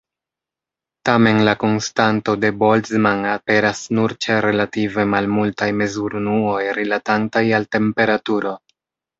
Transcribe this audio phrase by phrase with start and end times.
[1.09, 8.59] Tamen la konstanto de Boltzmann aperas nur ĉe relative malmultaj mezurunuoj rilatantaj al temperaturo.